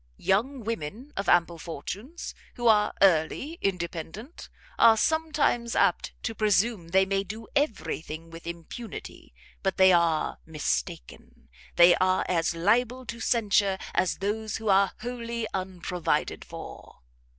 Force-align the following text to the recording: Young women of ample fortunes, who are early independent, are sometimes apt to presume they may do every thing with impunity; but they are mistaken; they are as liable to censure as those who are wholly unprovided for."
Young 0.17 0.61
women 0.61 1.13
of 1.15 1.29
ample 1.29 1.59
fortunes, 1.59 2.33
who 2.55 2.67
are 2.67 2.91
early 3.03 3.59
independent, 3.61 4.49
are 4.79 4.97
sometimes 4.97 5.75
apt 5.75 6.13
to 6.23 6.33
presume 6.33 6.87
they 6.87 7.05
may 7.05 7.23
do 7.23 7.47
every 7.55 8.01
thing 8.01 8.31
with 8.31 8.47
impunity; 8.47 9.31
but 9.61 9.77
they 9.77 9.91
are 9.93 10.39
mistaken; 10.43 11.49
they 11.75 11.93
are 11.97 12.25
as 12.27 12.55
liable 12.55 13.05
to 13.05 13.19
censure 13.19 13.77
as 13.93 14.17
those 14.17 14.57
who 14.57 14.69
are 14.69 14.93
wholly 15.01 15.45
unprovided 15.53 16.43
for." 16.43 17.01